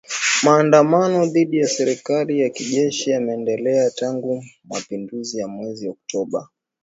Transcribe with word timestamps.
Maandamano 0.43 1.25
dhidi 1.25 1.57
ya 1.57 1.67
serikali 1.67 2.39
ya 2.41 2.49
kijeshi 2.49 3.09
yameendelea 3.09 3.91
tangu 3.91 4.43
mapinduzi 4.63 5.39
ya 5.39 5.47
mwezi 5.47 5.87
Oktoba 5.89 6.47